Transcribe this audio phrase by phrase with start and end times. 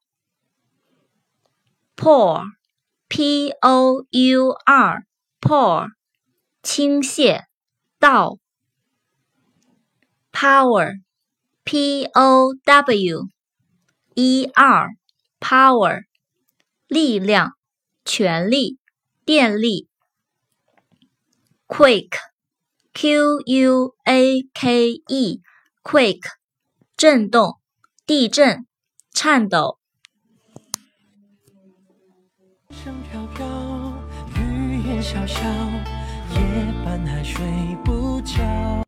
[1.96, 5.88] ，pour，p o u r，pour，
[6.62, 7.44] 倾泻，
[7.98, 8.38] 倒
[10.32, 13.28] ，power，p o w
[14.14, 16.04] e r，power，
[16.86, 17.52] 力量，
[18.04, 18.78] 权力，
[19.24, 19.88] 电力
[21.66, 26.30] ，quake，q u a k e，quake，
[26.96, 27.58] 震动。
[28.06, 28.66] 地震，
[29.14, 29.78] 颤抖。
[32.84, 33.46] 声飘飘，
[34.36, 35.40] 雨也潇潇，